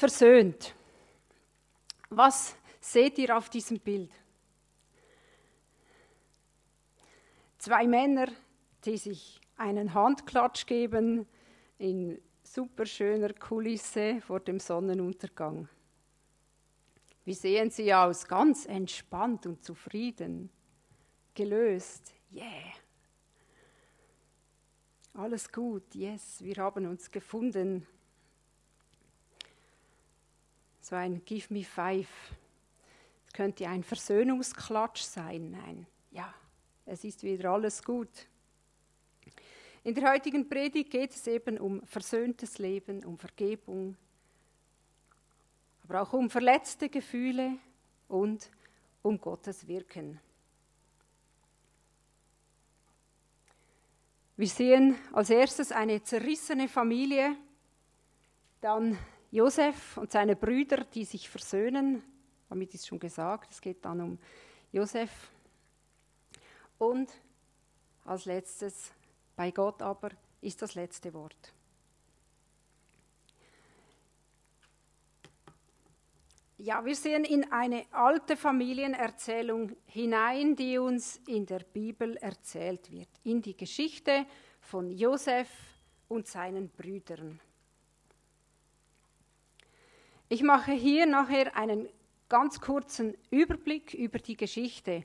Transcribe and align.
Versöhnt. 0.00 0.74
Was 2.08 2.56
seht 2.80 3.18
ihr 3.18 3.36
auf 3.36 3.50
diesem 3.50 3.78
Bild? 3.80 4.10
Zwei 7.58 7.86
Männer, 7.86 8.28
die 8.86 8.96
sich 8.96 9.38
einen 9.56 9.92
Handklatsch 9.92 10.64
geben 10.64 11.26
in 11.76 12.18
superschöner 12.42 13.34
Kulisse 13.34 14.22
vor 14.22 14.40
dem 14.40 14.58
Sonnenuntergang. 14.58 15.68
Wie 17.26 17.34
sehen 17.34 17.70
sie 17.70 17.92
aus? 17.92 18.26
Ganz 18.26 18.64
entspannt 18.64 19.44
und 19.44 19.62
zufrieden, 19.62 20.48
gelöst. 21.34 22.14
Yeah. 22.32 22.72
Alles 25.14 25.50
gut, 25.50 25.82
yes, 25.94 26.42
wir 26.42 26.56
haben 26.56 26.86
uns 26.86 27.10
gefunden. 27.10 27.86
So 30.80 30.94
ein 30.94 31.24
Give 31.24 31.52
me 31.52 31.64
five. 31.64 32.08
Es 33.26 33.32
könnte 33.32 33.68
ein 33.68 33.82
Versöhnungsklatsch 33.82 35.02
sein. 35.02 35.50
Nein, 35.50 35.86
ja, 36.12 36.32
es 36.86 37.04
ist 37.04 37.22
wieder 37.22 37.50
alles 37.50 37.82
gut. 37.82 38.08
In 39.82 39.94
der 39.94 40.12
heutigen 40.12 40.48
Predigt 40.48 40.90
geht 40.90 41.10
es 41.10 41.26
eben 41.26 41.58
um 41.58 41.84
versöhntes 41.86 42.58
Leben, 42.58 43.04
um 43.04 43.18
Vergebung, 43.18 43.96
aber 45.84 46.02
auch 46.02 46.12
um 46.12 46.30
verletzte 46.30 46.88
Gefühle 46.88 47.56
und 48.08 48.50
um 49.02 49.20
Gottes 49.20 49.66
Wirken. 49.66 50.20
Wir 54.40 54.48
sehen 54.48 54.96
als 55.12 55.28
erstes 55.28 55.70
eine 55.70 56.02
zerrissene 56.02 56.66
Familie, 56.66 57.36
dann 58.62 58.96
Josef 59.30 59.98
und 59.98 60.10
seine 60.10 60.34
Brüder, 60.34 60.82
die 60.82 61.04
sich 61.04 61.28
versöhnen. 61.28 62.02
Damit 62.48 62.72
ist 62.72 62.86
schon 62.86 62.98
gesagt, 62.98 63.52
es 63.52 63.60
geht 63.60 63.84
dann 63.84 64.00
um 64.00 64.18
Josef. 64.72 65.10
Und 66.78 67.12
als 68.06 68.24
letztes 68.24 68.92
bei 69.36 69.50
Gott 69.50 69.82
aber 69.82 70.08
ist 70.40 70.62
das 70.62 70.74
letzte 70.74 71.12
Wort. 71.12 71.52
Ja, 76.62 76.84
wir 76.84 76.94
sehen 76.94 77.24
in 77.24 77.50
eine 77.50 77.86
alte 77.90 78.36
Familienerzählung 78.36 79.74
hinein, 79.86 80.54
die 80.54 80.76
uns 80.76 81.16
in 81.26 81.46
der 81.46 81.60
Bibel 81.60 82.18
erzählt 82.18 82.92
wird, 82.92 83.08
in 83.24 83.40
die 83.40 83.56
Geschichte 83.56 84.26
von 84.60 84.90
Josef 84.90 85.48
und 86.08 86.26
seinen 86.26 86.68
Brüdern. 86.68 87.40
Ich 90.28 90.42
mache 90.42 90.72
hier 90.72 91.06
nachher 91.06 91.56
einen 91.56 91.88
ganz 92.28 92.60
kurzen 92.60 93.16
Überblick 93.30 93.94
über 93.94 94.18
die 94.18 94.36
Geschichte, 94.36 95.04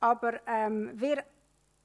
aber 0.00 0.40
ähm, 0.48 0.90
wer 0.94 1.24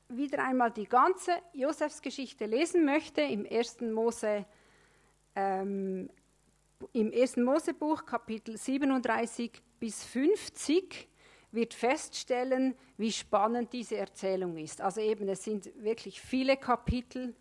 wieder 0.09 0.44
einmal 0.44 0.72
die 0.72 0.88
ganze 0.88 1.33
Josefsgeschichte 1.53 2.47
lesen 2.47 2.85
möchte, 2.85 3.22
im 3.22 3.45
1. 3.47 3.81
Mose, 3.81 4.47
ähm, 5.35 6.09
im 6.93 7.11
1. 7.13 7.37
Mosebuch 7.37 8.05
Kapitel 8.05 8.57
37 8.57 9.51
bis 9.79 10.03
50 10.03 11.07
wird 11.51 11.73
feststellen, 11.73 12.75
wie 12.97 13.11
spannend 13.11 13.73
diese 13.73 13.97
Erzählung 13.97 14.57
ist. 14.57 14.81
Also 14.81 15.01
eben, 15.01 15.27
es 15.29 15.43
sind 15.43 15.69
wirklich 15.83 16.22
viele 16.22 16.57
Kapitel. 16.57 17.35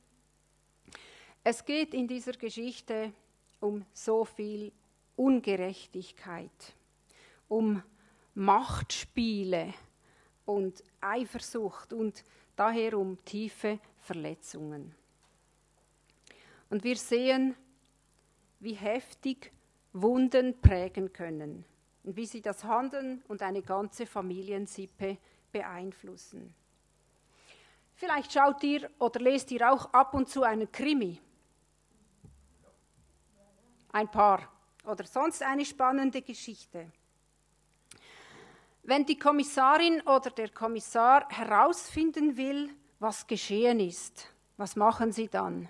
Es 1.45 1.65
geht 1.65 1.95
in 1.95 2.09
dieser 2.09 2.33
Geschichte 2.33 3.13
um 3.61 3.85
so 3.93 4.25
viel 4.25 4.73
Ungerechtigkeit, 5.17 6.51
um 7.49 7.83
Machtspiele 8.35 9.75
und 10.45 10.83
Eifersucht 11.01 11.93
und 11.93 12.25
daher 12.57 12.99
um 12.99 13.23
tiefe 13.25 13.79
Verletzungen. 14.01 14.95
Und 16.69 16.85
wir 16.85 16.97
sehen, 16.97 17.55
wie 18.61 18.75
heftig 18.75 19.53
Wunden 19.93 20.61
prägen 20.61 21.13
können 21.13 21.65
und 22.05 22.17
wie 22.17 22.27
sie 22.27 22.41
das 22.41 22.65
Handeln 22.65 23.23
und 23.29 23.43
eine 23.43 23.63
ganze 23.63 24.07
Familiensippe 24.07 25.19
beeinflussen. 25.51 26.55
Vielleicht 27.97 28.33
schaut 28.33 28.63
ihr 28.63 28.91
oder 28.99 29.21
lest 29.21 29.51
ihr 29.51 29.71
auch 29.71 29.93
ab 29.93 30.15
und 30.15 30.29
zu 30.29 30.43
einen 30.43 30.71
Krimi. 30.71 31.21
Ein 33.93 34.11
paar 34.11 34.51
oder 34.85 35.05
sonst 35.05 35.43
eine 35.43 35.65
spannende 35.65 36.23
Geschichte. 36.23 36.91
Wenn 38.83 39.05
die 39.05 39.19
Kommissarin 39.19 40.01
oder 40.03 40.31
der 40.31 40.49
Kommissar 40.49 41.29
herausfinden 41.29 42.37
will, 42.37 42.71
was 42.99 43.27
geschehen 43.27 43.81
ist, 43.81 44.29
was 44.57 44.77
machen 44.77 45.13
sie 45.13 45.29
dann? 45.29 45.69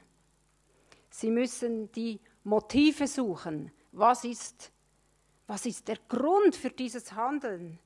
Sie 1.11 1.31
müssen 1.31 1.91
die 1.93 2.21
Motive 2.45 3.07
suchen. 3.07 3.71
Was 3.93 4.25
ist, 4.25 4.73
was 5.47 5.67
ist 5.67 5.89
der 5.89 5.99
Grund 6.09 6.57
für 6.57 6.71
dieses 6.71 7.13
Handeln? 7.13 7.79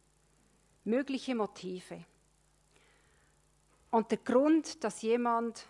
Mögliche 0.85 1.35
Motive. 1.35 2.05
Und 3.91 4.11
der 4.11 4.19
Grund, 4.19 4.83
dass 4.85 5.03
jemand 5.03 5.67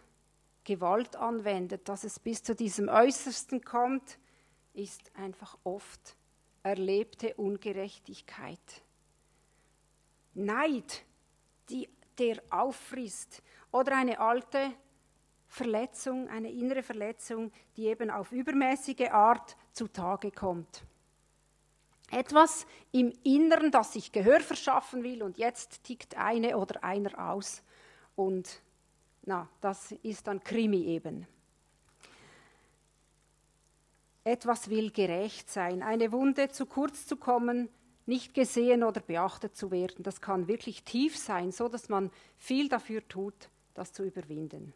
Gewalt 0.64 1.14
anwendet, 1.16 1.88
dass 1.88 2.04
es 2.04 2.18
bis 2.18 2.42
zu 2.42 2.54
diesem 2.54 2.88
Äußersten 2.88 3.62
kommt, 3.62 4.18
ist 4.72 5.14
einfach 5.14 5.56
oft 5.62 6.16
erlebte 6.62 7.34
Ungerechtigkeit. 7.34 8.82
Neid, 10.32 11.04
die, 11.68 11.88
der 12.18 12.42
auffrisst. 12.50 13.42
Oder 13.70 13.96
eine 13.96 14.18
alte 14.18 14.72
Verletzung, 15.54 16.28
eine 16.28 16.50
innere 16.50 16.82
Verletzung, 16.82 17.52
die 17.76 17.86
eben 17.86 18.10
auf 18.10 18.32
übermäßige 18.32 19.12
Art 19.12 19.56
zutage 19.72 20.32
kommt. 20.32 20.82
Etwas 22.10 22.66
im 22.90 23.12
Inneren, 23.22 23.70
das 23.70 23.92
sich 23.92 24.10
Gehör 24.10 24.40
verschaffen 24.40 25.04
will 25.04 25.22
und 25.22 25.38
jetzt 25.38 25.84
tickt 25.84 26.16
eine 26.16 26.58
oder 26.58 26.82
einer 26.82 27.30
aus. 27.30 27.62
Und 28.16 28.62
na, 29.22 29.48
das 29.60 29.92
ist 30.02 30.26
dann 30.26 30.42
Krimi 30.42 30.86
eben. 30.86 31.24
Etwas 34.24 34.70
will 34.70 34.90
gerecht 34.90 35.48
sein, 35.50 35.84
eine 35.84 36.10
Wunde 36.10 36.48
zu 36.48 36.66
kurz 36.66 37.06
zu 37.06 37.16
kommen, 37.16 37.68
nicht 38.06 38.34
gesehen 38.34 38.82
oder 38.82 39.00
beachtet 39.00 39.56
zu 39.56 39.70
werden. 39.70 40.02
Das 40.02 40.20
kann 40.20 40.48
wirklich 40.48 40.82
tief 40.82 41.16
sein, 41.16 41.52
so 41.52 41.68
dass 41.68 41.88
man 41.88 42.10
viel 42.38 42.68
dafür 42.68 43.06
tut, 43.06 43.50
das 43.74 43.92
zu 43.92 44.02
überwinden. 44.02 44.74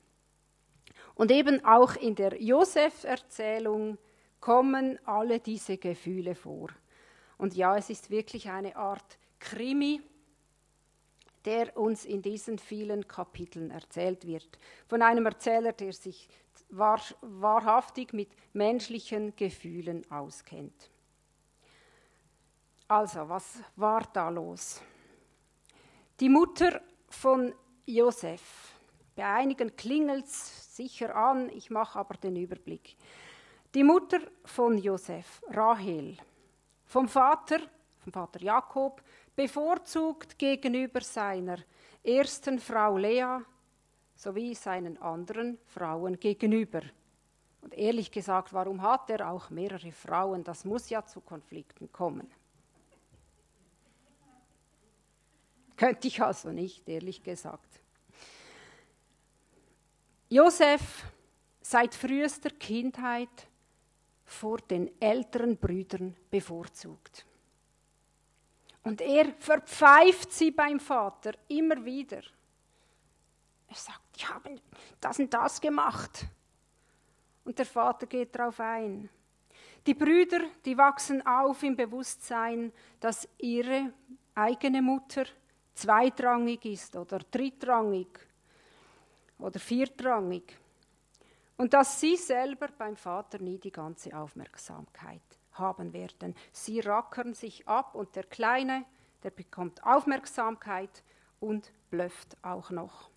Und 1.19 1.33
eben 1.33 1.65
auch 1.65 1.97
in 1.97 2.15
der 2.15 2.41
Josef-Erzählung 2.41 3.99
kommen 4.41 5.01
alle 5.05 5.41
diese 5.41 5.77
Gefühle 5.77 6.37
vor. 6.37 6.69
Und 7.37 7.55
ja, 7.55 7.77
es 7.77 7.91
ist 7.91 8.09
wirklich 8.09 8.49
eine 8.49 8.77
Art 8.77 9.19
Krimi, 9.41 10.01
der 11.45 11.77
uns 11.77 12.05
in 12.05 12.23
diesen 12.23 12.59
vielen 12.59 13.09
Kapiteln 13.09 13.73
erzählt 13.73 14.27
wird. 14.29 14.61
Von 14.87 15.03
einem 15.03 15.27
Erzähler, 15.27 15.73
der 15.73 15.93
sich 15.93 16.29
wahr, 16.69 17.03
wahrhaftig 17.21 18.13
mit 18.13 18.31
menschlichen 18.53 19.35
Gefühlen 19.35 20.09
auskennt. 20.13 20.89
Also, 22.87 23.29
was 23.29 23.61
war 23.75 24.09
da 24.13 24.29
los? 24.29 24.81
Die 26.21 26.29
Mutter 26.29 26.81
von 27.09 27.53
Josef. 27.87 28.78
Bei 29.19 29.27
einigen 29.27 29.75
klingelt 29.75 30.27
es 30.27 30.77
sicher 30.77 31.17
an, 31.17 31.51
ich 31.51 31.71
mache 31.71 31.99
aber 31.99 32.15
den 32.15 32.37
Überblick. 32.37 32.95
Die 33.75 33.83
Mutter 33.83 34.21
von 34.45 34.79
Josef, 34.79 35.43
Rahel, 35.49 36.17
vom 36.85 37.09
Vater, 37.09 37.59
vom 37.99 38.13
Vater 38.13 38.41
Jakob, 38.41 39.03
bevorzugt 39.35 40.39
gegenüber 40.39 41.01
seiner 41.01 41.59
ersten 42.05 42.61
Frau 42.61 42.97
Lea 42.97 43.41
sowie 44.15 44.55
seinen 44.55 44.97
anderen 45.03 45.59
Frauen 45.67 46.21
gegenüber. 46.21 46.83
Und 47.63 47.75
ehrlich 47.75 48.13
gesagt, 48.13 48.53
warum 48.53 48.83
hat 48.83 49.11
er 49.11 49.29
auch 49.33 49.51
mehrere 49.51 49.91
Frauen? 49.91 50.45
Das 50.45 50.65
muss 50.65 50.91
ja 50.91 51.05
zu 51.05 51.21
Konflikten 51.23 51.91
kommen. 51.91 52.31
Könnte 55.77 56.07
ich 56.07 56.23
also 56.23 56.53
nicht, 56.53 56.89
ehrlich 56.89 57.25
gesagt. 57.25 57.81
Josef 60.31 61.05
seit 61.61 61.95
frühester 61.95 62.51
Kindheit 62.51 63.49
vor 64.25 64.59
den 64.59 64.91
älteren 65.01 65.57
Brüdern 65.57 66.15
bevorzugt. 66.31 67.25
Und 68.83 69.01
er 69.01 69.33
verpfeift 69.39 70.33
sie 70.33 70.51
beim 70.51 70.81
Vater 70.81 71.33
immer 71.49 71.83
wieder. 71.85 72.23
Er 73.69 73.75
sagt, 73.75 74.03
die 74.19 74.27
haben 74.27 74.61
das 75.01 75.19
und 75.19 75.33
das 75.33 75.61
gemacht. 75.61 76.27
Und 77.45 77.59
der 77.59 77.67
Vater 77.67 78.07
geht 78.07 78.35
darauf 78.35 78.61
ein. 78.61 79.09
Die 79.87 79.95
Brüder, 79.95 80.41
die 80.65 80.77
wachsen 80.77 81.27
auf 81.27 81.63
im 81.63 81.77
Bewusstsein, 81.77 82.73
dass 83.01 83.27
ihre 83.39 83.93
eigene 84.35 84.83
Mutter 84.83 85.25
zweitrangig 85.75 86.65
ist 86.67 86.97
oder 86.97 87.19
drittrangig 87.19 88.28
oder 89.39 89.59
viertrangig. 89.59 90.59
Und 91.57 91.75
dass 91.75 92.01
sie 92.01 92.17
selber 92.17 92.69
beim 92.77 92.97
Vater 92.97 93.39
nie 93.39 93.59
die 93.59 93.73
ganze 93.73 94.17
Aufmerksamkeit 94.17 95.23
haben 95.53 95.93
werden. 95.93 96.35
Sie 96.53 96.81
rackern 96.81 97.35
sich 97.35 97.67
ab 97.67 97.95
und 97.95 98.15
der 98.15 98.25
Kleine, 98.25 98.85
der 99.23 99.31
bekommt 99.31 99.83
Aufmerksamkeit 99.85 101.03
und 101.41 101.73
blöfft 101.91 102.37
auch 102.43 102.71
noch. 102.71 103.11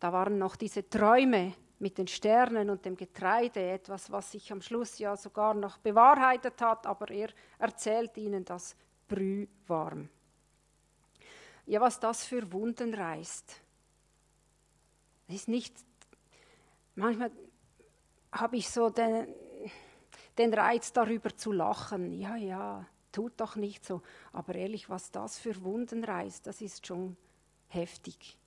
Da 0.00 0.12
waren 0.12 0.38
noch 0.38 0.56
diese 0.56 0.88
Träume 0.88 1.54
mit 1.78 1.98
den 1.98 2.08
Sternen 2.08 2.70
und 2.70 2.84
dem 2.84 2.96
Getreide, 2.96 3.60
etwas, 3.60 4.10
was 4.10 4.32
sich 4.32 4.50
am 4.50 4.60
Schluss 4.60 4.98
ja 4.98 5.16
sogar 5.16 5.54
noch 5.54 5.78
bewahrheitet 5.78 6.60
hat, 6.60 6.86
aber 6.86 7.10
er 7.10 7.28
erzählt 7.58 8.16
ihnen 8.16 8.44
das 8.44 8.76
brühwarm. 9.06 10.08
Ja, 11.66 11.80
was 11.80 12.00
das 12.00 12.24
für 12.24 12.50
Wunden 12.52 12.94
reißt. 12.94 13.60
Es 15.28 15.34
ist 15.34 15.48
nicht, 15.48 15.74
manchmal 16.94 17.30
habe 18.32 18.56
ich 18.56 18.70
so 18.70 18.88
den, 18.88 19.28
den 20.38 20.54
Reiz 20.54 20.92
darüber 20.92 21.36
zu 21.36 21.52
lachen. 21.52 22.12
Ja, 22.18 22.36
ja, 22.36 22.86
tut 23.12 23.34
doch 23.36 23.54
nicht 23.56 23.84
so. 23.84 24.00
Aber 24.32 24.54
ehrlich, 24.54 24.88
was 24.88 25.10
das 25.10 25.38
für 25.38 25.62
Wunden 25.62 26.02
reißt, 26.02 26.46
das 26.46 26.62
ist 26.62 26.86
schon 26.86 27.16
heftig. 27.68 28.38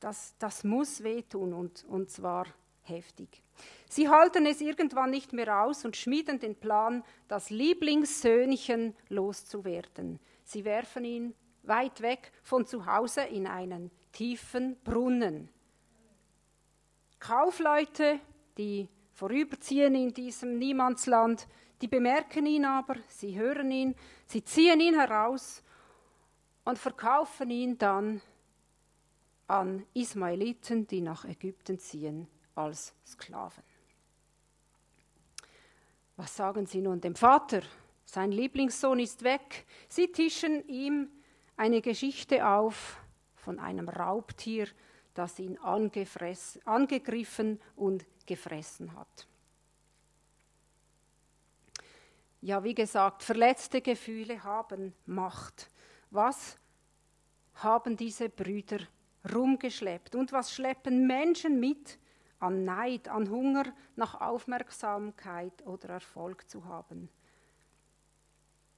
Das, 0.00 0.34
das 0.38 0.64
muss 0.64 1.02
wehtun 1.02 1.54
und, 1.54 1.84
und 1.88 2.10
zwar 2.10 2.46
heftig. 2.82 3.42
Sie 3.88 4.08
halten 4.08 4.44
es 4.44 4.60
irgendwann 4.60 5.10
nicht 5.10 5.32
mehr 5.32 5.62
aus 5.62 5.84
und 5.84 5.96
schmieden 5.96 6.38
den 6.38 6.56
Plan, 6.56 7.02
das 7.26 7.48
Lieblingssöhnchen 7.48 8.94
loszuwerden. 9.08 10.20
Sie 10.44 10.64
werfen 10.64 11.04
ihn 11.04 11.34
weit 11.62 12.00
weg 12.02 12.32
von 12.42 12.66
zu 12.66 12.86
Hause 12.86 13.22
in 13.22 13.46
einen 13.46 13.90
tiefen 14.12 14.76
Brunnen. 14.84 15.48
Kaufleute, 17.18 18.20
die 18.56 18.88
vorüberziehen 19.12 19.94
in 19.94 20.14
diesem 20.14 20.58
Niemandsland, 20.58 21.46
die 21.80 21.88
bemerken 21.88 22.46
ihn 22.46 22.64
aber, 22.64 22.96
sie 23.08 23.38
hören 23.38 23.70
ihn, 23.70 23.94
sie 24.26 24.44
ziehen 24.44 24.80
ihn 24.80 24.94
heraus 24.94 25.62
und 26.64 26.78
verkaufen 26.78 27.50
ihn 27.50 27.78
dann 27.78 28.20
an 29.46 29.86
Ismaeliten, 29.94 30.86
die 30.86 31.00
nach 31.00 31.24
Ägypten 31.24 31.78
ziehen 31.78 32.28
als 32.54 32.94
Sklaven. 33.06 33.64
Was 36.16 36.36
sagen 36.36 36.66
sie 36.66 36.80
nun 36.80 37.00
dem 37.00 37.14
Vater? 37.14 37.62
Sein 38.04 38.32
Lieblingssohn 38.32 38.98
ist 38.98 39.22
weg. 39.22 39.66
Sie 39.88 40.10
tischen 40.10 40.66
ihm 40.66 41.08
eine 41.56 41.80
Geschichte 41.80 42.46
auf 42.46 43.00
von 43.34 43.58
einem 43.58 43.88
Raubtier, 43.88 44.66
das 45.18 45.40
ihn 45.40 45.58
angegriffen 45.58 47.60
und 47.74 48.06
gefressen 48.24 48.94
hat. 48.94 49.26
Ja, 52.40 52.62
wie 52.62 52.74
gesagt, 52.74 53.24
verletzte 53.24 53.80
Gefühle 53.80 54.44
haben 54.44 54.94
Macht. 55.06 55.70
Was 56.12 56.56
haben 57.54 57.96
diese 57.96 58.28
Brüder 58.28 58.78
rumgeschleppt 59.34 60.14
und 60.14 60.30
was 60.30 60.54
schleppen 60.54 61.08
Menschen 61.08 61.58
mit 61.58 61.98
an 62.38 62.64
Neid, 62.64 63.08
an 63.08 63.28
Hunger 63.28 63.64
nach 63.96 64.20
Aufmerksamkeit 64.20 65.66
oder 65.66 65.88
Erfolg 65.88 66.48
zu 66.48 66.64
haben? 66.64 67.08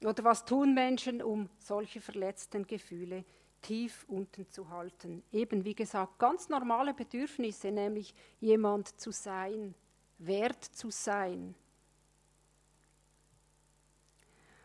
Oder 0.03 0.25
was 0.25 0.47
tun 0.47 0.73
Menschen, 0.73 1.21
um 1.21 1.51
solche 1.59 2.01
verletzten 2.01 2.67
Gefühle 2.67 3.27
tief 3.63 4.05
unten 4.09 4.49
zu 4.49 4.69
halten? 4.71 5.23
Eben, 5.33 5.65
wie 5.65 5.75
gesagt, 5.75 6.19
ganz 6.19 6.49
normale 6.49 6.95
Bedürfnisse, 6.95 7.71
nämlich 7.71 8.15
jemand 8.41 9.01
zu 9.01 9.11
sein, 9.11 9.75
wert 10.19 10.65
zu 10.65 10.91
sein, 10.91 11.55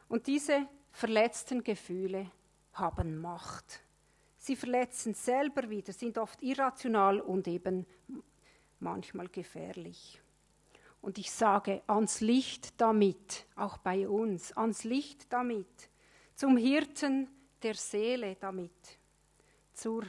Und 0.08 0.28
diese 0.28 0.68
verletzten 0.92 1.64
Gefühle 1.64 2.32
haben 2.74 3.20
Macht. 3.20 3.82
Sie 4.38 4.56
verletzen 4.56 5.14
selber 5.14 5.70
wieder, 5.70 5.92
sind 5.92 6.18
oft 6.18 6.42
irrational 6.44 7.20
und 7.20 7.48
eben 7.48 7.86
manchmal 8.80 9.28
gefährlich. 9.28 10.22
Und 11.02 11.18
ich 11.18 11.32
sage 11.32 11.82
ans 11.88 12.22
Licht 12.22 12.80
damit, 12.80 13.46
auch 13.56 13.78
bei 13.78 14.08
uns, 14.08 14.56
ans 14.56 14.84
Licht 14.84 15.32
damit, 15.34 15.90
zum 16.36 16.58
Hirten 16.58 17.28
der 17.66 17.74
Seele 17.74 18.36
damit, 18.40 19.00
zur 19.74 20.04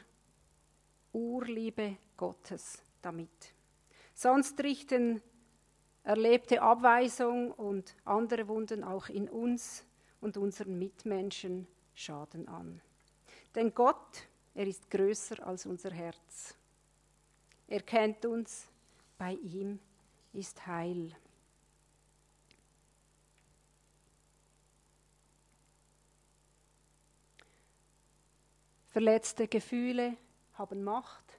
Urliebe 1.10 1.96
Gottes 2.14 2.82
damit. 3.00 3.54
Sonst 4.14 4.60
richten 4.62 5.22
erlebte 6.04 6.60
Abweisung 6.60 7.50
und 7.52 7.96
andere 8.04 8.46
Wunden 8.46 8.84
auch 8.84 9.08
in 9.08 9.26
uns 9.30 9.86
und 10.20 10.36
unseren 10.36 10.78
Mitmenschen 10.78 11.66
Schaden 11.94 12.46
an. 12.46 12.82
Denn 13.54 13.72
Gott, 13.72 14.28
er 14.54 14.66
ist 14.66 14.90
größer 14.90 15.46
als 15.46 15.64
unser 15.64 15.90
Herz. 15.92 16.54
Er 17.68 17.80
kennt 17.80 18.26
uns, 18.26 18.68
bei 19.16 19.32
ihm 19.32 19.80
ist 20.34 20.66
Heil. 20.66 21.10
Verletzte 28.96 29.46
Gefühle 29.46 30.16
haben 30.54 30.82
Macht 30.82 31.38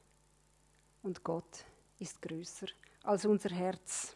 und 1.02 1.24
Gott 1.24 1.66
ist 1.98 2.22
größer 2.22 2.68
als 3.02 3.26
unser 3.26 3.50
Herz. 3.50 4.16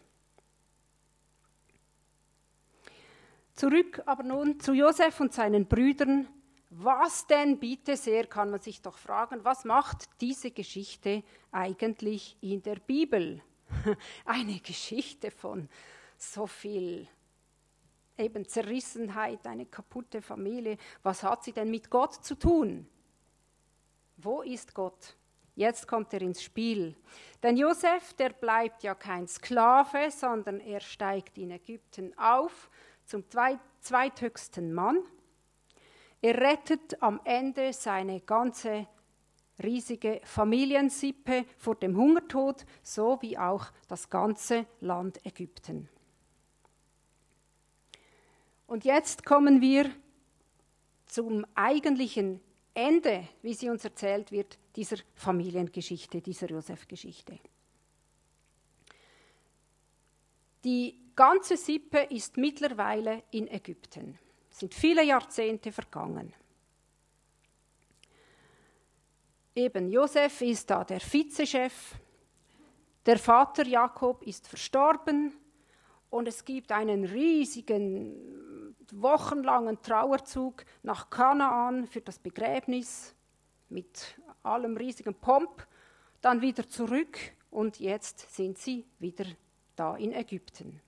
Zurück 3.56 4.04
aber 4.06 4.22
nun 4.22 4.60
zu 4.60 4.74
Josef 4.74 5.20
und 5.22 5.34
seinen 5.34 5.66
Brüdern. 5.66 6.28
Was 6.70 7.26
denn 7.26 7.58
bitte 7.58 7.98
sehr, 7.98 8.28
kann 8.28 8.52
man 8.52 8.62
sich 8.62 8.80
doch 8.80 9.00
fragen, 9.00 9.44
was 9.44 9.66
macht 9.66 10.08
diese 10.22 10.52
Geschichte 10.52 11.24
eigentlich 11.52 12.38
in 12.42 12.62
der 12.62 12.76
Bibel? 12.76 13.42
Eine 14.26 14.60
Geschichte 14.60 15.32
von 15.32 15.68
so 16.16 16.46
viel 16.46 17.08
eben 18.20 18.48
Zerrissenheit, 18.48 19.48
eine 19.48 19.66
kaputte 19.66 20.22
Familie. 20.22 20.78
Was 21.02 21.24
hat 21.24 21.44
sie 21.44 21.54
denn 21.54 21.72
mit 21.72 21.90
Gott 21.90 22.24
zu 22.24 22.36
tun? 22.36 22.88
Wo 24.24 24.44
ist 24.44 24.76
Gott? 24.76 25.16
Jetzt 25.56 25.88
kommt 25.88 26.14
er 26.14 26.22
ins 26.22 26.44
Spiel. 26.44 26.96
Denn 27.42 27.58
Josef, 27.58 28.14
der 28.14 28.30
bleibt 28.30 28.84
ja 28.84 28.94
kein 28.94 29.28
Sklave, 29.28 30.12
sondern 30.12 30.60
er 30.60 30.80
steigt 30.80 31.40
in 31.40 31.50
Ägypten 31.50 32.16
auf 32.20 32.70
zum 33.06 33.24
zweithöchsten 33.80 34.74
Mann. 34.74 35.00
Er 36.22 36.40
rettet 36.40 37.02
am 37.02 37.20
Ende 37.24 37.74
seine 37.74 38.22
ganze 38.22 38.88
riesige 39.64 40.22
Familiensippe 40.24 41.46
vor 41.58 41.76
dem 41.76 41.98
Hungertod, 41.98 42.64
so 42.84 43.18
wie 43.22 43.40
auch 43.40 43.72
das 43.88 44.10
ganze 44.10 44.68
Land 44.82 45.26
Ägypten. 45.26 45.90
Und 48.68 48.86
jetzt 48.86 49.26
kommen 49.26 49.62
wir 49.62 49.90
zum 51.08 51.46
eigentlichen 51.56 52.40
Ende, 52.74 53.28
wie 53.42 53.54
sie 53.54 53.70
uns 53.70 53.84
erzählt 53.84 54.32
wird, 54.32 54.58
dieser 54.76 54.98
Familiengeschichte, 55.16 56.22
dieser 56.22 56.50
Josef-Geschichte. 56.50 57.40
Die 60.64 60.96
ganze 61.16 61.58
Sippe 61.58 62.00
ist 62.10 62.38
mittlerweile 62.38 63.24
in 63.32 63.48
Ägypten. 63.48 64.18
Es 64.50 64.60
sind 64.60 64.74
viele 64.74 65.04
Jahrzehnte 65.04 65.72
vergangen. 65.72 66.34
Eben, 69.56 69.90
Josef 69.90 70.42
ist 70.42 70.70
da 70.70 70.84
der 70.84 71.02
Vizechef, 71.02 71.96
der 73.06 73.18
Vater 73.18 73.66
Jakob 73.66 74.24
ist 74.24 74.48
verstorben 74.48 75.34
und 76.10 76.28
es 76.28 76.46
gibt 76.46 76.72
einen 76.72 77.04
riesigen, 77.04 78.51
wochenlangen 78.92 79.82
Trauerzug 79.82 80.66
nach 80.84 81.10
Kanaan 81.10 81.88
für 81.88 82.02
das 82.02 82.20
Begräbnis 82.20 83.16
mit 83.70 84.20
allem 84.44 84.78
riesigen 84.78 85.14
Pomp, 85.14 85.68
dann 86.22 86.42
wieder 86.42 86.68
zurück 86.68 87.18
und 87.50 87.80
jetzt 87.80 88.36
sind 88.36 88.58
sie 88.58 88.86
wieder 89.00 89.26
da 89.76 89.96
in 89.96 90.14
Ägypten. 90.14 90.80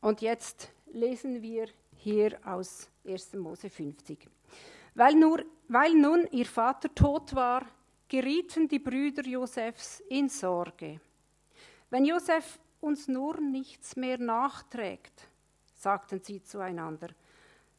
Und 0.00 0.20
jetzt 0.20 0.70
lesen 0.92 1.40
wir 1.42 1.66
hier 1.96 2.38
aus 2.44 2.90
1. 3.06 3.34
Mose 3.34 3.70
50. 3.70 4.28
Weil, 4.94 5.14
nur, 5.14 5.44
weil 5.68 5.94
nun 5.94 6.26
ihr 6.30 6.46
Vater 6.46 6.94
tot 6.94 7.34
war, 7.34 7.66
gerieten 8.08 8.68
die 8.68 8.78
Brüder 8.78 9.24
Josefs 9.24 10.00
in 10.08 10.28
Sorge. 10.28 11.00
Wenn 11.90 12.04
Josef 12.04 12.58
uns 12.84 13.08
nur 13.08 13.40
nichts 13.40 13.96
mehr 13.96 14.18
nachträgt, 14.18 15.28
sagten 15.74 16.20
sie 16.22 16.42
zueinander, 16.42 17.08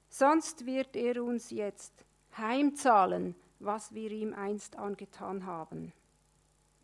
sonst 0.09 0.65
wird 0.65 0.95
er 0.95 1.23
uns 1.23 1.51
jetzt 1.51 1.93
heimzahlen, 2.37 3.35
was 3.59 3.93
wir 3.93 4.11
ihm 4.11 4.33
einst 4.33 4.75
angetan 4.75 5.45
haben. 5.45 5.93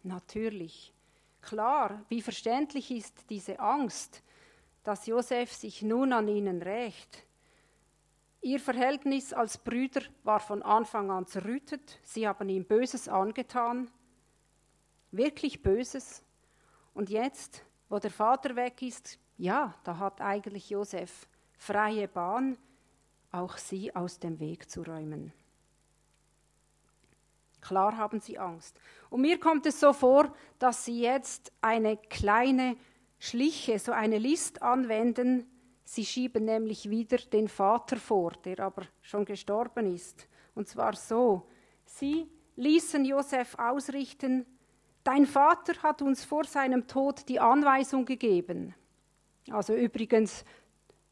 Natürlich, 0.03 0.93
klar, 1.41 2.03
wie 2.09 2.21
verständlich 2.21 2.91
ist 2.91 3.29
diese 3.29 3.59
Angst, 3.59 4.23
dass 4.83 5.05
Josef 5.05 5.51
sich 5.51 5.81
nun 5.81 6.13
an 6.13 6.27
ihnen 6.27 6.61
rächt. 6.61 7.25
Ihr 8.41 8.59
Verhältnis 8.59 9.33
als 9.33 9.57
Brüder 9.57 10.01
war 10.23 10.39
von 10.39 10.63
Anfang 10.63 11.11
an 11.11 11.27
zerrüttet, 11.27 11.99
sie 12.03 12.27
haben 12.27 12.49
ihm 12.49 12.65
Böses 12.65 13.07
angetan, 13.07 13.91
wirklich 15.11 15.61
Böses. 15.61 16.23
Und 16.93 17.09
jetzt, 17.09 17.63
wo 17.91 17.99
der 17.99 18.09
Vater 18.09 18.55
weg 18.55 18.81
ist, 18.81 19.19
ja, 19.37 19.75
da 19.83 19.97
hat 19.97 20.21
eigentlich 20.21 20.69
Josef 20.69 21.27
freie 21.57 22.07
Bahn, 22.07 22.57
auch 23.33 23.57
sie 23.57 23.93
aus 23.93 24.17
dem 24.17 24.39
Weg 24.39 24.69
zu 24.69 24.81
räumen. 24.81 25.33
Klar 27.59 27.97
haben 27.97 28.21
sie 28.21 28.39
Angst. 28.39 28.79
Und 29.09 29.19
mir 29.19 29.37
kommt 29.37 29.65
es 29.65 29.81
so 29.81 29.91
vor, 29.91 30.33
dass 30.57 30.85
sie 30.85 31.01
jetzt 31.01 31.51
eine 31.59 31.97
kleine 31.97 32.77
Schliche, 33.19 33.77
so 33.77 33.91
eine 33.91 34.19
List 34.19 34.61
anwenden. 34.61 35.45
Sie 35.83 36.05
schieben 36.05 36.45
nämlich 36.45 36.89
wieder 36.89 37.17
den 37.17 37.49
Vater 37.49 37.97
vor, 37.97 38.31
der 38.45 38.61
aber 38.61 38.83
schon 39.01 39.25
gestorben 39.25 39.93
ist. 39.93 40.29
Und 40.55 40.69
zwar 40.69 40.95
so. 40.95 41.45
Sie 41.83 42.31
ließen 42.55 43.03
Josef 43.03 43.55
ausrichten, 43.59 44.45
dein 45.03 45.25
Vater 45.25 45.81
hat 45.81 46.01
uns 46.01 46.23
vor 46.23 46.45
seinem 46.45 46.87
Tod 46.87 47.27
die 47.27 47.39
Anweisung 47.39 48.05
gegeben. 48.05 48.75
Also 49.49 49.73
übrigens, 49.73 50.45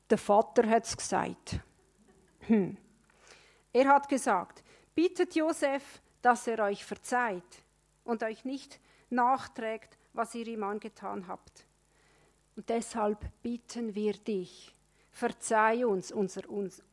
der 0.10 0.17
Vater 0.17 0.67
hat 0.69 0.86
es 0.86 0.98
gesagt. 0.98 1.60
Hm. 2.41 2.77
Er 3.74 3.88
hat 3.88 4.10
gesagt, 4.10 4.63
bittet 4.96 5.36
Josef, 5.36 6.01
dass 6.22 6.48
er 6.48 6.60
euch 6.60 6.84
verzeiht 6.84 7.63
und 8.03 8.24
euch 8.24 8.43
nicht 8.46 8.79
nachträgt, 9.10 9.98
was 10.13 10.36
ihr 10.36 10.48
ihm 10.48 10.63
angetan 10.63 11.27
habt. 11.27 11.65
Und 12.55 12.69
deshalb 12.69 13.19
bitten 13.41 13.96
wir 13.96 14.13
dich, 14.13 14.74
verzeih 15.12 15.86
uns 15.86 16.12
unser, 16.12 16.41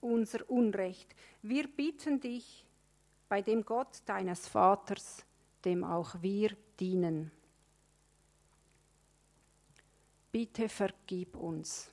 unser 0.00 0.50
Unrecht. 0.50 1.14
Wir 1.42 1.66
bitten 1.66 2.20
dich 2.20 2.64
bei 3.28 3.42
dem 3.42 3.64
Gott 3.64 4.02
deines 4.06 4.46
Vaters, 4.46 5.24
dem 5.64 5.84
auch 5.84 6.22
wir 6.22 6.56
dienen. 6.78 7.30
Bitte 10.32 10.68
vergib 10.68 11.36
uns. 11.36 11.90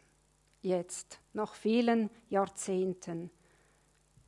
Jetzt, 0.61 1.19
nach 1.33 1.53
vielen 1.53 2.09
Jahrzehnten, 2.29 3.29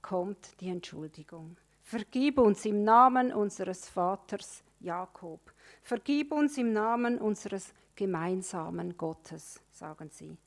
kommt 0.02 0.60
die 0.62 0.70
Entschuldigung. 0.70 1.58
Vergib 1.82 2.38
uns 2.40 2.66
im 2.66 2.84
Namen 2.84 3.34
unseres 3.34 3.90
Vaters 3.90 4.64
Jakob. 4.80 5.40
Vergib 5.82 6.32
uns 6.32 6.58
im 6.58 6.74
Namen 6.74 7.20
unseres 7.20 7.74
gemeinsamen 7.96 8.98
Gottes, 8.98 9.62
sagen 9.72 10.10
sie. 10.10 10.38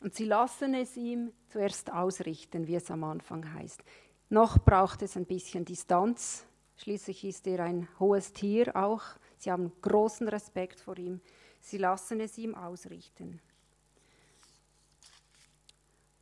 Und 0.00 0.14
sie 0.14 0.24
lassen 0.24 0.74
es 0.74 0.96
ihm 0.96 1.32
zuerst 1.48 1.92
ausrichten, 1.92 2.66
wie 2.66 2.76
es 2.76 2.90
am 2.90 3.04
Anfang 3.04 3.52
heißt. 3.54 3.82
Noch 4.30 4.58
braucht 4.58 5.02
es 5.02 5.16
ein 5.16 5.26
bisschen 5.26 5.64
Distanz. 5.64 6.46
Schließlich 6.78 7.24
ist 7.24 7.46
er 7.46 7.60
ein 7.64 7.88
hohes 7.98 8.32
Tier 8.32 8.74
auch. 8.74 9.02
Sie 9.36 9.50
haben 9.52 9.72
großen 9.82 10.28
Respekt 10.28 10.80
vor 10.80 10.96
ihm. 10.96 11.20
Sie 11.60 11.76
lassen 11.76 12.20
es 12.20 12.38
ihm 12.38 12.54
ausrichten. 12.54 13.40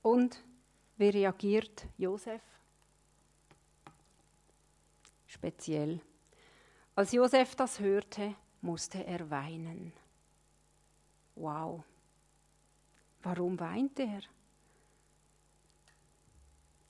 Und 0.02 0.42
wie 0.96 1.08
reagiert 1.08 1.86
Josef? 1.96 2.42
speziell. 5.36 6.00
Als 6.94 7.12
Josef 7.12 7.54
das 7.54 7.78
hörte, 7.78 8.34
musste 8.62 9.04
er 9.04 9.28
weinen. 9.30 9.92
Wow. 11.34 11.84
Warum 13.22 13.60
weint 13.60 13.98
er? 14.00 14.20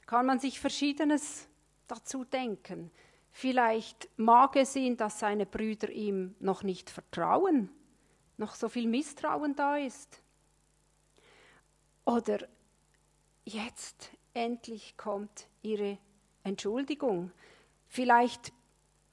Kann 0.07 0.27
man 0.27 0.39
sich 0.39 0.61
Verschiedenes 0.61 1.49
dazu 1.89 2.25
denken. 2.25 2.91
Vielleicht 3.39 4.09
mag 4.17 4.57
es 4.57 4.75
ihn, 4.77 4.97
dass 4.97 5.19
seine 5.19 5.45
Brüder 5.45 5.91
ihm 5.91 6.35
noch 6.41 6.63
nicht 6.63 6.89
vertrauen, 6.89 7.69
noch 8.39 8.55
so 8.55 8.71
viel 8.71 8.89
Misstrauen 8.89 9.55
da 9.55 9.77
ist. 9.77 10.23
Oder 12.07 12.49
jetzt 13.45 14.11
endlich 14.33 14.97
kommt 14.97 15.49
ihre 15.61 15.99
Entschuldigung. 16.45 17.31
Vielleicht, 17.89 18.55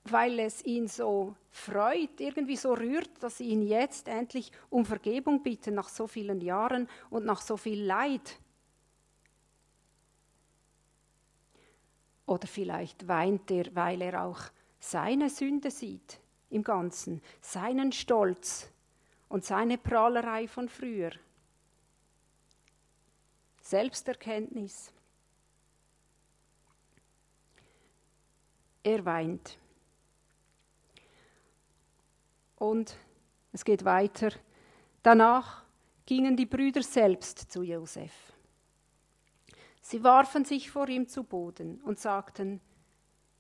weil 0.06 0.40
es 0.40 0.64
ihn 0.64 0.88
so 0.88 1.36
freut, 1.52 2.22
irgendwie 2.22 2.56
so 2.56 2.76
rührt, 2.76 3.12
dass 3.20 3.40
sie 3.40 3.50
ihn 3.50 3.62
jetzt 3.62 4.08
endlich 4.08 4.54
um 4.70 4.86
Vergebung 4.86 5.44
bitten 5.44 5.74
nach 5.74 5.90
so 5.90 6.08
vielen 6.08 6.40
Jahren 6.40 6.88
und 7.10 7.26
nach 7.26 7.42
so 7.42 7.58
viel 7.58 7.84
Leid. 7.84 8.40
Oder 12.26 12.48
vielleicht 12.48 13.08
weint 13.08 13.52
er, 13.52 13.74
weil 13.76 14.02
er 14.02 14.24
auch 14.24 14.40
seine 14.80 15.30
Sünde 15.30 15.72
sieht 15.72 16.20
im 16.50 16.64
Ganzen, 16.64 17.22
seinen 17.42 17.92
Stolz 17.92 18.70
und 19.30 19.44
seine 19.44 19.78
Prahlerei 19.78 20.48
von 20.48 20.70
früher. 20.70 21.12
Selbsterkenntnis. 23.62 24.94
er 28.84 29.06
weint. 29.06 29.58
Und 32.58 32.96
es 33.52 33.66
geht 33.66 33.84
weiter. 33.86 34.32
Danach 35.02 35.64
gingen 36.06 36.36
die 36.36 36.46
Brüder 36.46 36.84
selbst 36.84 37.52
zu 37.52 37.64
Josef. 37.64 38.33
Sie 39.84 40.02
warfen 40.02 40.46
sich 40.46 40.72
vor 40.72 40.88
ihm 40.88 41.10
zu 41.10 41.26
Boden 41.26 41.82
und 41.82 42.00
sagten, 42.00 42.62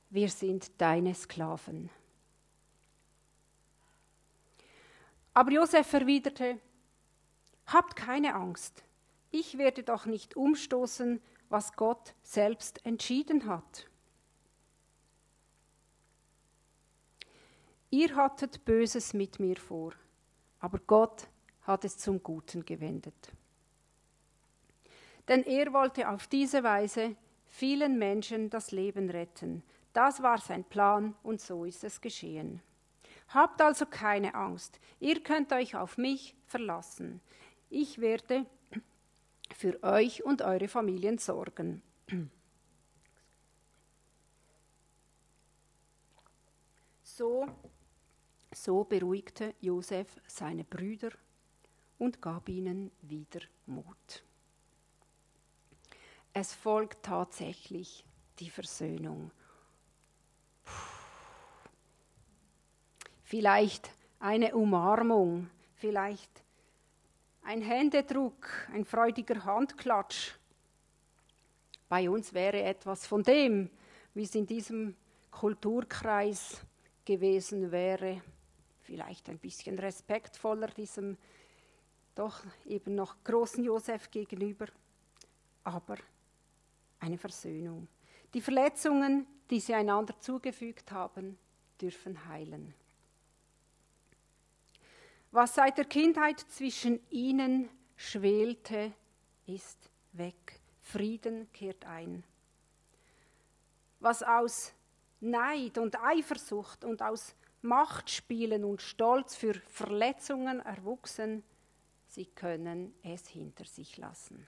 wir 0.09 0.29
sind 0.29 0.79
deine 0.79 1.15
Sklaven. 1.15 1.89
Aber 5.33 5.51
Josef 5.51 5.91
erwiderte, 5.93 6.59
Habt 7.65 7.95
keine 7.95 8.35
Angst, 8.35 8.83
ich 9.31 9.57
werde 9.57 9.83
doch 9.83 10.05
nicht 10.05 10.35
umstoßen, 10.35 11.21
was 11.47 11.77
Gott 11.77 12.13
selbst 12.23 12.85
entschieden 12.85 13.45
hat. 13.45 13.89
Ihr 17.89 18.17
hattet 18.17 18.65
Böses 18.65 19.13
mit 19.13 19.39
mir 19.39 19.55
vor, 19.55 19.93
aber 20.59 20.79
Gott 20.79 21.29
hat 21.61 21.85
es 21.85 21.97
zum 21.97 22.21
Guten 22.21 22.65
gewendet. 22.65 23.31
Denn 25.27 25.43
er 25.43 25.71
wollte 25.73 26.09
auf 26.09 26.27
diese 26.27 26.63
Weise 26.63 27.15
vielen 27.45 27.97
Menschen 27.97 28.49
das 28.49 28.71
Leben 28.71 29.09
retten. 29.09 29.63
Das 29.93 30.21
war 30.21 30.39
sein 30.39 30.63
Plan 30.63 31.15
und 31.23 31.39
so 31.39 31.65
ist 31.65 31.83
es 31.83 32.01
geschehen. 32.01 32.61
Habt 33.29 33.61
also 33.61 33.85
keine 33.85 34.35
Angst, 34.35 34.79
ihr 34.99 35.21
könnt 35.23 35.53
euch 35.53 35.75
auf 35.75 35.97
mich 35.97 36.35
verlassen. 36.45 37.21
Ich 37.69 37.99
werde 37.99 38.45
für 39.55 39.81
euch 39.83 40.23
und 40.23 40.41
eure 40.41 40.67
Familien 40.67 41.17
sorgen. 41.17 41.81
So 47.03 47.47
so 48.55 48.83
beruhigte 48.83 49.55
Josef 49.61 50.07
seine 50.27 50.63
Brüder 50.63 51.11
und 51.97 52.21
gab 52.21 52.49
ihnen 52.49 52.91
wieder 53.01 53.41
Mut. 53.65 54.23
Es 56.33 56.53
folgt 56.53 57.03
tatsächlich 57.03 58.03
die 58.39 58.49
Versöhnung. 58.49 59.31
Vielleicht 63.23 63.89
eine 64.19 64.55
Umarmung, 64.55 65.49
vielleicht 65.75 66.43
ein 67.43 67.61
Händedruck, 67.61 68.49
ein 68.73 68.85
freudiger 68.85 69.43
Handklatsch. 69.43 70.33
Bei 71.89 72.09
uns 72.09 72.33
wäre 72.33 72.63
etwas 72.63 73.05
von 73.05 73.23
dem, 73.23 73.69
wie 74.13 74.23
es 74.23 74.35
in 74.35 74.47
diesem 74.47 74.95
Kulturkreis 75.31 76.61
gewesen 77.05 77.71
wäre 77.71 78.21
vielleicht 78.83 79.29
ein 79.29 79.39
bisschen 79.39 79.79
respektvoller 79.79 80.67
diesem 80.67 81.17
doch 82.15 82.43
eben 82.65 82.93
noch 82.95 83.15
großen 83.23 83.63
Josef 83.63 84.11
gegenüber, 84.11 84.67
aber 85.63 85.97
eine 87.03 87.17
Versöhnung. 87.17 87.87
Die 88.33 88.41
Verletzungen, 88.41 89.27
die 89.49 89.59
sie 89.59 89.73
einander 89.73 90.17
zugefügt 90.19 90.91
haben, 90.91 91.37
dürfen 91.79 92.27
heilen. 92.27 92.73
Was 95.31 95.55
seit 95.55 95.77
der 95.77 95.85
Kindheit 95.85 96.39
zwischen 96.39 96.99
ihnen 97.09 97.69
schwelte, 97.97 98.93
ist 99.45 99.89
weg. 100.13 100.61
Frieden 100.81 101.51
kehrt 101.51 101.85
ein. 101.85 102.23
Was 103.99 104.23
aus 104.23 104.73
Neid 105.19 105.77
und 105.77 105.99
Eifersucht 105.99 106.85
und 106.85 107.01
aus 107.01 107.35
Machtspielen 107.61 108.63
und 108.63 108.81
Stolz 108.81 109.35
für 109.35 109.53
Verletzungen 109.53 110.59
erwuchsen, 110.59 111.43
sie 112.07 112.25
können 112.25 112.93
es 113.03 113.27
hinter 113.27 113.65
sich 113.65 113.97
lassen. 113.97 114.45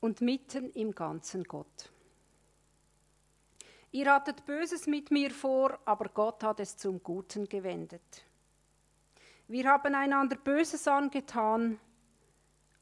Und 0.00 0.20
mitten 0.20 0.70
im 0.72 0.94
ganzen 0.94 1.44
Gott. 1.44 1.90
Ihr 3.92 4.12
hattet 4.12 4.44
Böses 4.44 4.86
mit 4.86 5.10
mir 5.10 5.30
vor, 5.30 5.78
aber 5.84 6.08
Gott 6.10 6.42
hat 6.42 6.60
es 6.60 6.76
zum 6.76 7.02
Guten 7.02 7.48
gewendet. 7.48 8.24
Wir 9.48 9.70
haben 9.70 9.94
einander 9.94 10.36
Böses 10.36 10.86
angetan, 10.86 11.78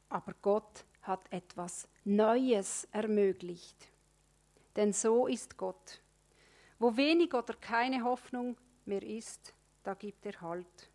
aber 0.08 0.34
Gott 0.42 0.84
hat 1.02 1.20
etwas 1.30 1.88
Neues 2.04 2.88
ermöglicht. 2.90 3.76
Denn 4.74 4.92
so 4.92 5.26
ist 5.26 5.56
Gott. 5.56 6.00
Wo 6.78 6.96
wenig 6.96 7.32
oder 7.34 7.54
keine 7.54 8.02
Hoffnung 8.02 8.56
mehr 8.84 9.02
ist, 9.02 9.54
da 9.82 9.94
gibt 9.94 10.26
er 10.26 10.40
Halt. 10.40 10.90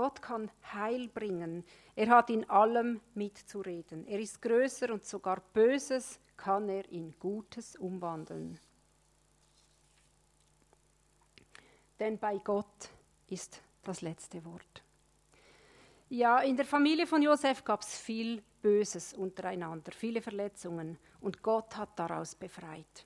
Gott 0.00 0.22
kann 0.22 0.50
Heil 0.72 1.08
bringen. 1.08 1.62
Er 1.94 2.08
hat 2.08 2.30
in 2.30 2.48
allem 2.48 3.02
mitzureden. 3.12 4.06
Er 4.06 4.18
ist 4.18 4.40
größer 4.40 4.90
und 4.94 5.04
sogar 5.04 5.42
Böses 5.52 6.18
kann 6.38 6.70
er 6.70 6.90
in 6.90 7.14
Gutes 7.18 7.76
umwandeln. 7.76 8.58
Denn 11.98 12.18
bei 12.18 12.38
Gott 12.38 12.88
ist 13.28 13.60
das 13.82 14.00
letzte 14.00 14.42
Wort. 14.46 14.82
Ja, 16.08 16.38
in 16.38 16.56
der 16.56 16.64
Familie 16.64 17.06
von 17.06 17.20
Josef 17.20 17.62
gab 17.62 17.82
es 17.82 17.98
viel 17.98 18.42
Böses 18.62 19.12
untereinander, 19.12 19.92
viele 19.92 20.22
Verletzungen 20.22 20.96
und 21.20 21.42
Gott 21.42 21.76
hat 21.76 21.98
daraus 21.98 22.34
befreit. 22.34 23.04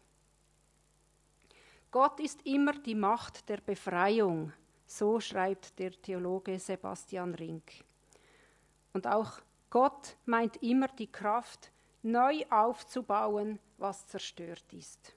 Gott 1.90 2.20
ist 2.20 2.46
immer 2.46 2.74
die 2.74 2.94
Macht 2.94 3.48
der 3.48 3.56
Befreiung, 3.56 4.52
so 4.86 5.20
schreibt 5.20 5.78
der 5.78 5.90
Theologe 5.90 6.58
Sebastian 6.58 7.34
Rink. 7.34 7.84
Und 8.92 9.06
auch 9.06 9.40
Gott 9.70 10.16
meint 10.24 10.62
immer 10.62 10.88
die 10.88 11.10
Kraft, 11.10 11.72
neu 12.02 12.44
aufzubauen, 12.50 13.58
was 13.78 14.06
zerstört 14.06 14.72
ist. 14.72 15.14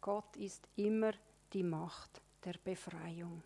Gott 0.00 0.36
ist 0.36 0.68
immer 0.76 1.12
die 1.52 1.62
Macht 1.62 2.20
der 2.44 2.54
Befreiung. 2.62 3.42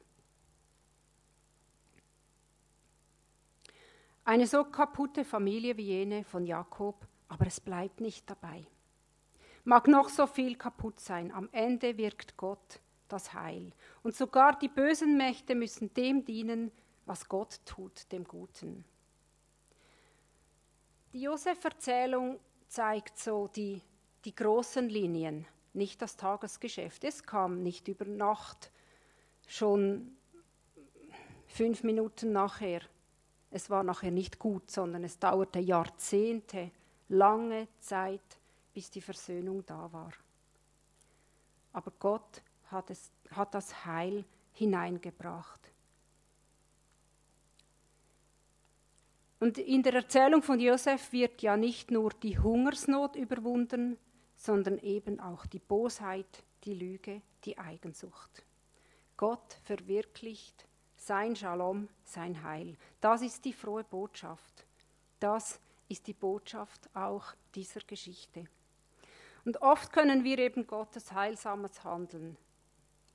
Eine 4.24 4.46
so 4.46 4.64
kaputte 4.64 5.24
Familie 5.24 5.76
wie 5.76 5.84
jene 5.84 6.24
von 6.24 6.44
Jakob, 6.44 7.06
aber 7.28 7.46
es 7.46 7.60
bleibt 7.60 8.00
nicht 8.00 8.28
dabei. 8.28 8.66
Mag 9.64 9.86
noch 9.86 10.08
so 10.08 10.26
viel 10.26 10.56
kaputt 10.56 10.98
sein, 10.98 11.30
am 11.30 11.48
Ende 11.52 11.96
wirkt 11.96 12.36
Gott 12.36 12.80
das 13.08 13.32
Heil. 13.34 13.72
Und 14.02 14.14
sogar 14.14 14.58
die 14.58 14.68
bösen 14.68 15.16
Mächte 15.16 15.54
müssen 15.54 15.92
dem 15.94 16.24
dienen, 16.24 16.72
was 17.04 17.28
Gott 17.28 17.60
tut, 17.64 18.10
dem 18.12 18.24
Guten. 18.24 18.84
Die 21.12 21.22
Josef-Erzählung 21.22 22.38
zeigt 22.68 23.18
so 23.18 23.48
die, 23.48 23.80
die 24.24 24.34
großen 24.34 24.88
Linien, 24.88 25.46
nicht 25.72 26.02
das 26.02 26.16
Tagesgeschäft. 26.16 27.04
Es 27.04 27.22
kam 27.22 27.62
nicht 27.62 27.88
über 27.88 28.04
Nacht, 28.04 28.70
schon 29.46 30.16
fünf 31.46 31.84
Minuten 31.84 32.32
nachher 32.32 32.80
es 33.50 33.70
war 33.70 33.82
nachher 33.82 34.10
nicht 34.10 34.38
gut, 34.38 34.70
sondern 34.70 35.04
es 35.04 35.18
dauerte 35.18 35.60
Jahrzehnte, 35.60 36.70
lange 37.08 37.68
Zeit, 37.78 38.20
bis 38.74 38.90
die 38.90 39.00
Versöhnung 39.00 39.64
da 39.64 39.90
war. 39.92 40.12
Aber 41.72 41.90
Gott 41.98 42.42
hat, 42.66 42.90
es, 42.90 43.10
hat 43.30 43.54
das 43.54 43.84
Heil 43.84 44.24
hineingebracht. 44.52 45.60
Und 49.38 49.58
in 49.58 49.82
der 49.82 49.94
Erzählung 49.94 50.42
von 50.42 50.58
Josef 50.58 51.12
wird 51.12 51.42
ja 51.42 51.56
nicht 51.56 51.90
nur 51.90 52.10
die 52.10 52.38
Hungersnot 52.38 53.16
überwunden, 53.16 53.98
sondern 54.34 54.78
eben 54.78 55.20
auch 55.20 55.46
die 55.46 55.58
Bosheit, 55.58 56.42
die 56.64 56.74
Lüge, 56.74 57.20
die 57.44 57.58
Eigensucht. 57.58 58.44
Gott 59.16 59.58
verwirklicht 59.64 60.66
sein 60.96 61.36
Shalom, 61.36 61.88
sein 62.04 62.42
Heil. 62.42 62.76
Das 63.00 63.22
ist 63.22 63.44
die 63.44 63.52
frohe 63.52 63.84
Botschaft. 63.84 64.66
Das 65.20 65.60
ist 65.88 66.06
die 66.06 66.14
Botschaft 66.14 66.88
auch 66.94 67.26
dieser 67.54 67.80
Geschichte. 67.80 68.46
Und 69.44 69.62
oft 69.62 69.92
können 69.92 70.24
wir 70.24 70.38
eben 70.38 70.66
Gottes 70.66 71.12
heilsames 71.12 71.84
Handeln 71.84 72.36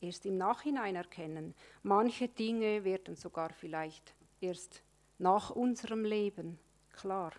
erst 0.01 0.25
im 0.25 0.37
Nachhinein 0.37 0.95
erkennen. 0.95 1.53
Manche 1.83 2.27
Dinge 2.27 2.83
werden 2.83 3.15
sogar 3.15 3.51
vielleicht 3.53 4.13
erst 4.41 4.81
nach 5.17 5.51
unserem 5.51 6.03
Leben 6.03 6.59
klar. 6.91 7.31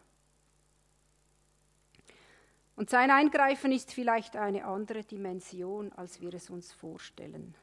Und 2.76 2.88
sein 2.88 3.10
Eingreifen 3.10 3.70
ist 3.70 3.92
vielleicht 3.92 4.36
eine 4.36 4.64
andere 4.64 5.04
Dimension, 5.04 5.92
als 5.92 6.20
wir 6.20 6.32
es 6.34 6.48
uns 6.48 6.72
vorstellen. 6.72 7.54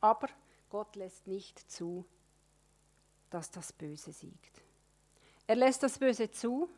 Aber 0.00 0.28
Gott 0.70 0.94
lässt 0.96 1.26
nicht 1.26 1.70
zu, 1.70 2.04
dass 3.30 3.50
das 3.50 3.72
Böse 3.72 4.12
siegt. 4.12 4.62
Er 5.46 5.56
lässt 5.56 5.82
das 5.82 5.98
Böse 5.98 6.30
zu. 6.30 6.68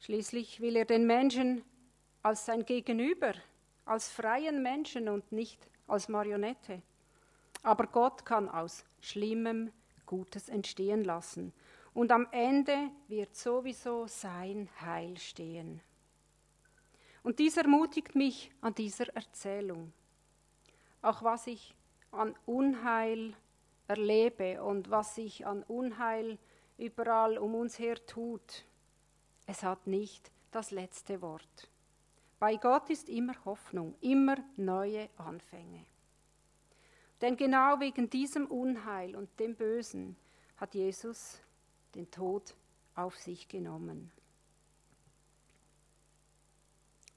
Schließlich 0.00 0.60
will 0.60 0.76
er 0.76 0.84
den 0.84 1.06
Menschen 1.06 1.64
als 2.22 2.46
sein 2.46 2.64
Gegenüber, 2.64 3.34
als 3.88 4.10
freien 4.10 4.62
Menschen 4.62 5.08
und 5.08 5.32
nicht 5.32 5.68
als 5.86 6.08
Marionette. 6.08 6.82
Aber 7.62 7.86
Gott 7.86 8.24
kann 8.24 8.48
aus 8.48 8.84
Schlimmem 9.00 9.72
Gutes 10.06 10.48
entstehen 10.48 11.04
lassen. 11.04 11.52
Und 11.94 12.12
am 12.12 12.28
Ende 12.30 12.90
wird 13.08 13.34
sowieso 13.34 14.06
sein 14.06 14.68
Heil 14.80 15.16
stehen. 15.18 15.80
Und 17.22 17.38
dies 17.40 17.56
ermutigt 17.56 18.14
mich 18.14 18.50
an 18.60 18.74
dieser 18.74 19.08
Erzählung. 19.14 19.92
Auch 21.02 21.22
was 21.22 21.46
ich 21.46 21.74
an 22.12 22.34
Unheil 22.46 23.34
erlebe 23.86 24.62
und 24.62 24.90
was 24.90 25.14
sich 25.14 25.46
an 25.46 25.62
Unheil 25.64 26.38
überall 26.76 27.38
um 27.38 27.54
uns 27.54 27.78
her 27.78 27.96
tut, 28.06 28.64
es 29.46 29.62
hat 29.62 29.86
nicht 29.86 30.30
das 30.50 30.70
letzte 30.70 31.20
Wort. 31.20 31.70
Bei 32.38 32.56
Gott 32.56 32.88
ist 32.90 33.08
immer 33.08 33.34
Hoffnung, 33.44 33.96
immer 34.00 34.36
neue 34.56 35.08
Anfänge. 35.16 35.84
Denn 37.20 37.36
genau 37.36 37.80
wegen 37.80 38.08
diesem 38.08 38.46
Unheil 38.46 39.16
und 39.16 39.28
dem 39.40 39.56
Bösen 39.56 40.16
hat 40.56 40.74
Jesus 40.74 41.40
den 41.94 42.08
Tod 42.10 42.54
auf 42.94 43.16
sich 43.16 43.48
genommen 43.48 44.12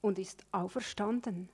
und 0.00 0.18
ist 0.18 0.44
auferstanden 0.50 1.48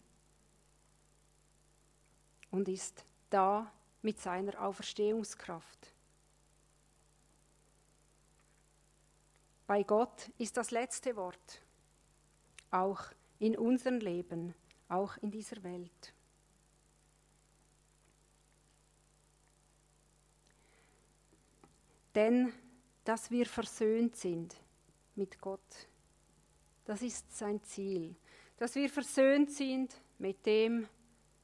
und 2.51 2.69
ist 2.69 3.05
da 3.29 3.71
mit 4.01 4.19
seiner 4.19 4.61
Auferstehungskraft. 4.63 5.93
Bei 9.67 9.83
Gott 9.83 10.31
ist 10.39 10.57
das 10.57 10.71
letzte 10.71 11.15
Wort, 11.17 11.61
auch 12.71 13.03
in 13.39 13.57
unserem 13.57 13.99
Leben, 13.99 14.55
auch 14.89 15.17
in 15.19 15.31
dieser 15.31 15.63
Welt. 15.63 16.15
Denn 22.15 22.53
dass 23.05 23.31
wir 23.31 23.47
versöhnt 23.47 24.17
sind 24.17 24.55
mit 25.15 25.41
Gott, 25.41 25.89
das 26.85 27.03
ist 27.03 27.37
sein 27.37 27.63
Ziel. 27.63 28.17
Dass 28.57 28.75
wir 28.75 28.91
versöhnt 28.91 29.53
sind 29.53 29.95
mit 30.19 30.45
dem, 30.45 30.89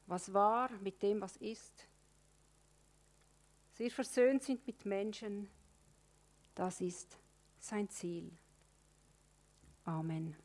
was 0.07 0.33
war 0.33 0.70
mit 0.80 1.02
dem, 1.02 1.20
was 1.20 1.37
ist. 1.37 1.87
Dass 3.70 3.78
wir 3.78 3.90
versöhnt 3.90 4.42
sind 4.42 4.66
mit 4.66 4.85
Menschen, 4.85 5.48
das 6.54 6.80
ist 6.80 7.18
sein 7.61 7.88
Ziel. 7.88 8.30
Amen. 9.85 10.43